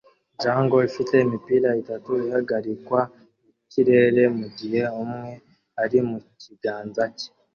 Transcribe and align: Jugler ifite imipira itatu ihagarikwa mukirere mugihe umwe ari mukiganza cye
Jugler 0.41 0.85
ifite 0.89 1.13
imipira 1.25 1.69
itatu 1.81 2.11
ihagarikwa 2.27 3.01
mukirere 3.15 4.23
mugihe 4.37 4.81
umwe 5.01 5.31
ari 5.83 5.99
mukiganza 6.09 7.03
cye 7.17 7.29